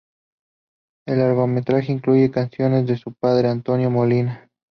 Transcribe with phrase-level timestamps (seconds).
[1.05, 4.49] El largometraje incluye canciones de su padre, Antonio Molina.